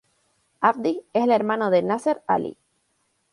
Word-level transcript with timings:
Abdi 0.61 1.03
es 1.13 1.23
el 1.25 1.29
hermano 1.29 1.69
de 1.69 1.83
Nasser 1.83 2.23
Ali. 2.25 2.57